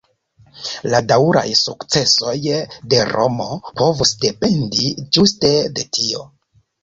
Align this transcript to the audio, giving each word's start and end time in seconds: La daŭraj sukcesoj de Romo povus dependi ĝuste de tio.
La 0.93 0.99
daŭraj 1.09 1.43
sukcesoj 1.59 2.33
de 2.93 3.03
Romo 3.11 3.49
povus 3.81 4.13
dependi 4.25 4.89
ĝuste 5.19 5.53
de 5.77 5.85
tio. 5.99 6.25